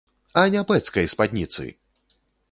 [0.41, 1.67] А не пэцкай спадніцы!